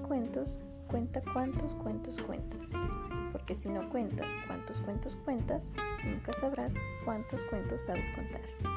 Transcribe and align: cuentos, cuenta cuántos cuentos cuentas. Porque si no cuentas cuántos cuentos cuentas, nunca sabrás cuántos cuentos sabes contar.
cuentos, 0.00 0.60
cuenta 0.88 1.22
cuántos 1.32 1.74
cuentos 1.76 2.20
cuentas. 2.22 2.60
Porque 3.32 3.54
si 3.56 3.68
no 3.68 3.88
cuentas 3.90 4.26
cuántos 4.46 4.80
cuentos 4.82 5.16
cuentas, 5.24 5.62
nunca 6.04 6.32
sabrás 6.40 6.74
cuántos 7.04 7.42
cuentos 7.44 7.82
sabes 7.82 8.08
contar. 8.14 8.71